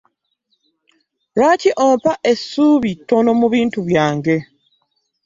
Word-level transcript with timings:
Lwaki 1.37 1.69
ompa 1.87 2.13
esuubi 2.31 2.91
tono 3.09 3.29
mu 3.39 3.47
bintu 3.53 3.79
byange? 3.89 4.35